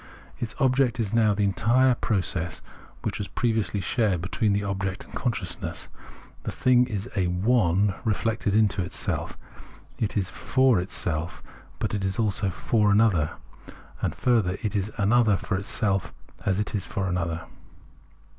Its 0.39 0.55
object 0.59 0.99
is 0.99 1.13
now 1.13 1.31
the 1.35 1.43
entire 1.43 1.93
process 1.93 2.61
which 3.03 3.19
was 3.19 3.27
previously 3.27 3.79
shared 3.79 4.19
between 4.19 4.51
the 4.51 4.63
object 4.63 5.05
and 5.05 5.13
consciousness. 5.13 5.89
The 6.41 6.51
thing 6.51 6.87
is 6.87 7.07
a 7.15 7.27
"one," 7.27 7.93
reflected 8.03 8.55
into 8.55 8.89
self; 8.89 9.37
it 9.99 10.17
is 10.17 10.27
for 10.27 10.79
itself; 10.79 11.43
but 11.77 11.93
it 11.93 12.03
is 12.03 12.17
also 12.17 12.49
for 12.49 12.89
an 12.91 12.99
other; 12.99 13.33
and, 14.01 14.15
further, 14.15 14.57
it 14.63 14.75
is 14.75 14.91
an 14.97 15.13
other 15.13 15.37
for 15.37 15.55
itself 15.55 16.11
as 16.47 16.57
it 16.57 16.73
is 16.73 16.83
for 16.83 17.05
another. 17.07 17.43